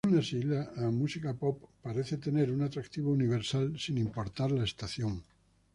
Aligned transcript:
Aun 0.03 0.17
así, 0.17 0.41
la 0.41 0.67
música 0.89 1.35
"pop" 1.35 1.57
parece 1.79 2.17
tener 2.17 2.49
un 2.49 2.63
atractivo 2.63 3.11
universal, 3.11 3.77
sin 3.79 3.99
importar 3.99 4.49
la 4.51 4.63
estación. 4.63 5.21